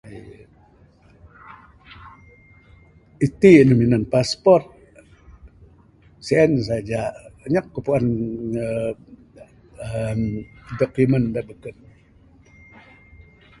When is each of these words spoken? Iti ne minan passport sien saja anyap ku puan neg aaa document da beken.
Iti 3.27 3.51
ne 3.67 3.73
minan 3.81 4.03
passport 4.13 4.67
sien 6.25 6.51
saja 6.67 7.01
anyap 7.45 7.65
ku 7.73 7.79
puan 7.85 8.05
neg 8.53 8.63
aaa 9.85 10.11
document 10.79 11.25
da 11.33 11.41
beken. 11.47 11.77